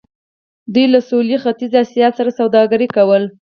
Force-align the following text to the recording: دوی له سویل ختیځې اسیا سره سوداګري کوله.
دوی 0.73 0.85
له 0.93 0.99
سویل 1.09 1.31
ختیځې 1.43 1.77
اسیا 1.85 2.07
سره 2.17 2.29
سوداګري 2.39 2.87
کوله. 2.95 3.27